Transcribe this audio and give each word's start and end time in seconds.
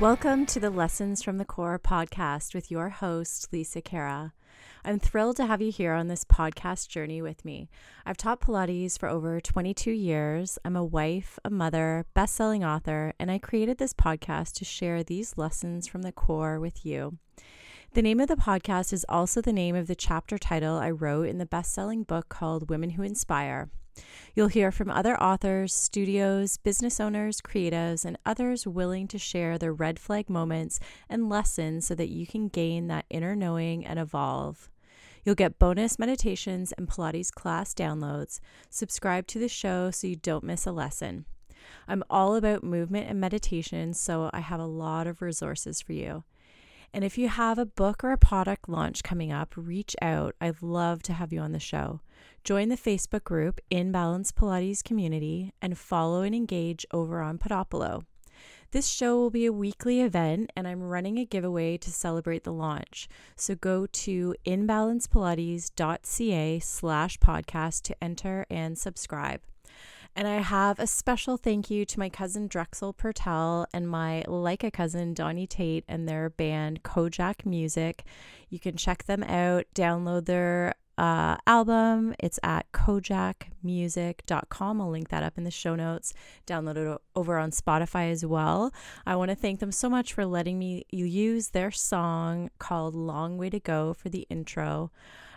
Welcome 0.00 0.46
to 0.46 0.60
the 0.60 0.70
Lessons 0.70 1.24
from 1.24 1.38
the 1.38 1.44
Core 1.44 1.76
podcast 1.76 2.54
with 2.54 2.70
your 2.70 2.88
host, 2.88 3.48
Lisa 3.52 3.82
Khera. 3.82 4.30
I'm 4.84 5.00
thrilled 5.00 5.34
to 5.38 5.46
have 5.46 5.60
you 5.60 5.72
here 5.72 5.92
on 5.92 6.06
this 6.06 6.22
podcast 6.22 6.88
journey 6.88 7.20
with 7.20 7.44
me. 7.44 7.68
I've 8.06 8.16
taught 8.16 8.40
Pilates 8.40 8.96
for 8.96 9.08
over 9.08 9.40
22 9.40 9.90
years. 9.90 10.56
I'm 10.64 10.76
a 10.76 10.84
wife, 10.84 11.40
a 11.44 11.50
mother, 11.50 12.06
best 12.14 12.36
selling 12.36 12.64
author, 12.64 13.12
and 13.18 13.28
I 13.28 13.38
created 13.38 13.78
this 13.78 13.92
podcast 13.92 14.52
to 14.58 14.64
share 14.64 15.02
these 15.02 15.36
lessons 15.36 15.88
from 15.88 16.02
the 16.02 16.12
core 16.12 16.60
with 16.60 16.86
you. 16.86 17.18
The 17.94 18.02
name 18.02 18.20
of 18.20 18.28
the 18.28 18.36
podcast 18.36 18.92
is 18.92 19.06
also 19.08 19.40
the 19.40 19.52
name 19.52 19.74
of 19.74 19.86
the 19.86 19.96
chapter 19.96 20.36
title 20.36 20.76
I 20.76 20.90
wrote 20.90 21.26
in 21.26 21.38
the 21.38 21.46
best 21.46 21.72
selling 21.72 22.02
book 22.02 22.28
called 22.28 22.68
Women 22.68 22.90
Who 22.90 23.02
Inspire. 23.02 23.70
You'll 24.34 24.48
hear 24.48 24.70
from 24.70 24.90
other 24.90 25.20
authors, 25.20 25.72
studios, 25.72 26.58
business 26.58 27.00
owners, 27.00 27.40
creatives, 27.40 28.04
and 28.04 28.18
others 28.26 28.66
willing 28.66 29.08
to 29.08 29.18
share 29.18 29.56
their 29.56 29.72
red 29.72 29.98
flag 29.98 30.28
moments 30.28 30.78
and 31.08 31.30
lessons 31.30 31.86
so 31.86 31.94
that 31.94 32.10
you 32.10 32.26
can 32.26 32.48
gain 32.48 32.88
that 32.88 33.06
inner 33.08 33.34
knowing 33.34 33.86
and 33.86 33.98
evolve. 33.98 34.70
You'll 35.24 35.34
get 35.34 35.58
bonus 35.58 35.98
meditations 35.98 36.72
and 36.72 36.88
Pilates 36.88 37.32
class 37.32 37.72
downloads. 37.72 38.38
Subscribe 38.68 39.26
to 39.28 39.38
the 39.38 39.48
show 39.48 39.90
so 39.90 40.06
you 40.06 40.16
don't 40.16 40.44
miss 40.44 40.66
a 40.66 40.72
lesson. 40.72 41.24
I'm 41.88 42.04
all 42.10 42.36
about 42.36 42.62
movement 42.62 43.08
and 43.08 43.18
meditation, 43.18 43.94
so 43.94 44.28
I 44.34 44.40
have 44.40 44.60
a 44.60 44.66
lot 44.66 45.06
of 45.06 45.22
resources 45.22 45.80
for 45.80 45.94
you. 45.94 46.24
And 46.92 47.04
if 47.04 47.18
you 47.18 47.28
have 47.28 47.58
a 47.58 47.66
book 47.66 48.02
or 48.02 48.12
a 48.12 48.18
product 48.18 48.68
launch 48.68 49.02
coming 49.02 49.30
up, 49.30 49.54
reach 49.56 49.94
out. 50.00 50.34
I'd 50.40 50.62
love 50.62 51.02
to 51.04 51.12
have 51.12 51.32
you 51.32 51.40
on 51.40 51.52
the 51.52 51.58
show. 51.58 52.00
Join 52.44 52.68
the 52.68 52.76
Facebook 52.76 53.24
group 53.24 53.60
In 53.70 53.92
Balance 53.92 54.32
Pilates 54.32 54.82
Community 54.82 55.52
and 55.60 55.76
follow 55.76 56.22
and 56.22 56.34
engage 56.34 56.86
over 56.92 57.20
on 57.20 57.38
Podopolo. 57.38 58.04
This 58.70 58.86
show 58.86 59.16
will 59.16 59.30
be 59.30 59.46
a 59.46 59.52
weekly 59.52 60.02
event 60.02 60.52
and 60.54 60.68
I'm 60.68 60.82
running 60.82 61.18
a 61.18 61.24
giveaway 61.24 61.78
to 61.78 61.90
celebrate 61.90 62.44
the 62.44 62.52
launch. 62.52 63.08
So 63.34 63.54
go 63.54 63.86
to 63.86 64.34
inbalancepilates.ca 64.46 66.58
slash 66.58 67.18
podcast 67.18 67.82
to 67.82 68.04
enter 68.04 68.44
and 68.50 68.78
subscribe. 68.78 69.40
And 70.18 70.26
I 70.26 70.40
have 70.40 70.80
a 70.80 70.88
special 70.88 71.36
thank 71.36 71.70
you 71.70 71.84
to 71.84 71.98
my 72.00 72.08
cousin 72.08 72.48
Drexel 72.48 72.92
Purtelle 72.92 73.66
and 73.72 73.88
my 73.88 74.24
like 74.26 74.64
a 74.64 74.70
cousin 74.72 75.14
Donny 75.14 75.46
Tait 75.46 75.84
and 75.86 76.08
their 76.08 76.28
band 76.28 76.82
Kojak 76.82 77.46
Music. 77.46 78.02
You 78.48 78.58
can 78.58 78.76
check 78.76 79.04
them 79.04 79.22
out, 79.22 79.66
download 79.76 80.24
their 80.24 80.74
uh, 80.98 81.36
album. 81.46 82.14
It's 82.18 82.38
at 82.42 82.70
kojakmusic.com. 82.72 84.80
I'll 84.80 84.90
link 84.90 85.08
that 85.08 85.22
up 85.22 85.38
in 85.38 85.44
the 85.44 85.50
show 85.50 85.76
notes. 85.76 86.12
Download 86.46 86.76
it 86.76 87.00
over 87.14 87.38
on 87.38 87.52
Spotify 87.52 88.10
as 88.10 88.26
well. 88.26 88.72
I 89.06 89.16
want 89.16 89.30
to 89.30 89.36
thank 89.36 89.60
them 89.60 89.72
so 89.72 89.88
much 89.88 90.12
for 90.12 90.26
letting 90.26 90.58
me 90.58 90.84
use 90.90 91.50
their 91.50 91.70
song 91.70 92.50
called 92.58 92.94
Long 92.94 93.38
Way 93.38 93.48
to 93.50 93.60
Go 93.60 93.94
for 93.94 94.08
the 94.08 94.26
intro. 94.28 94.90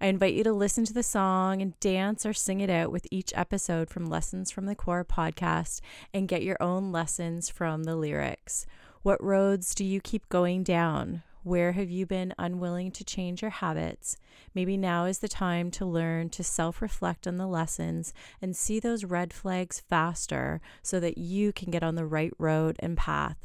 I 0.00 0.06
invite 0.06 0.34
you 0.34 0.44
to 0.44 0.52
listen 0.52 0.84
to 0.84 0.94
the 0.94 1.02
song 1.02 1.60
and 1.60 1.78
dance 1.80 2.24
or 2.24 2.32
sing 2.32 2.60
it 2.60 2.70
out 2.70 2.92
with 2.92 3.08
each 3.10 3.32
episode 3.34 3.90
from 3.90 4.06
Lessons 4.06 4.52
from 4.52 4.66
the 4.66 4.76
Core 4.76 5.04
podcast 5.04 5.80
and 6.14 6.28
get 6.28 6.44
your 6.44 6.56
own 6.60 6.92
lessons 6.92 7.50
from 7.50 7.82
the 7.82 7.96
lyrics. 7.96 8.64
What 9.02 9.22
roads 9.22 9.74
do 9.74 9.84
you 9.84 10.00
keep 10.00 10.28
going 10.28 10.62
down? 10.62 11.24
Where 11.48 11.72
have 11.72 11.88
you 11.88 12.04
been 12.04 12.34
unwilling 12.36 12.90
to 12.90 13.04
change 13.04 13.40
your 13.40 13.50
habits? 13.50 14.18
Maybe 14.54 14.76
now 14.76 15.06
is 15.06 15.20
the 15.20 15.28
time 15.28 15.70
to 15.70 15.86
learn 15.86 16.28
to 16.28 16.44
self 16.44 16.82
reflect 16.82 17.26
on 17.26 17.38
the 17.38 17.46
lessons 17.46 18.12
and 18.42 18.54
see 18.54 18.78
those 18.78 19.06
red 19.06 19.32
flags 19.32 19.80
faster 19.80 20.60
so 20.82 21.00
that 21.00 21.16
you 21.16 21.54
can 21.54 21.70
get 21.70 21.82
on 21.82 21.94
the 21.94 22.04
right 22.04 22.34
road 22.38 22.76
and 22.80 22.98
path. 22.98 23.38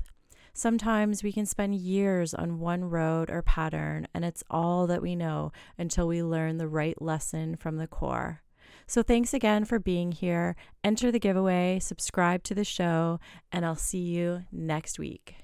Sometimes 0.51 1.23
we 1.23 1.31
can 1.31 1.45
spend 1.45 1.75
years 1.75 2.33
on 2.33 2.59
one 2.59 2.83
road 2.83 3.29
or 3.29 3.41
pattern, 3.41 4.05
and 4.13 4.25
it's 4.25 4.43
all 4.49 4.85
that 4.87 5.01
we 5.01 5.15
know 5.15 5.53
until 5.77 6.05
we 6.05 6.21
learn 6.21 6.57
the 6.57 6.67
right 6.67 7.01
lesson 7.01 7.55
from 7.55 7.77
the 7.77 7.87
core. 7.87 8.41
So, 8.85 9.01
thanks 9.01 9.33
again 9.33 9.63
for 9.63 9.79
being 9.79 10.11
here. 10.11 10.57
Enter 10.83 11.09
the 11.09 11.19
giveaway, 11.19 11.79
subscribe 11.79 12.43
to 12.43 12.53
the 12.53 12.65
show, 12.65 13.21
and 13.49 13.65
I'll 13.65 13.77
see 13.77 14.01
you 14.01 14.43
next 14.51 14.99
week. 14.99 15.42